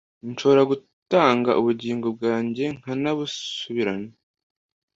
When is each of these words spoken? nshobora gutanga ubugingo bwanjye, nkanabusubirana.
nshobora 0.29 0.61
gutanga 0.71 1.51
ubugingo 1.59 2.07
bwanjye, 2.15 2.65
nkanabusubirana. 2.79 4.09